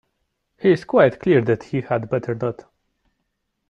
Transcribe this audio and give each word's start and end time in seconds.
He 0.57 0.71
is 0.71 0.83
quite 0.83 1.19
clear 1.19 1.41
that 1.41 1.61
he 1.61 1.81
had 1.81 2.09
better 2.09 2.33
not. 2.33 2.65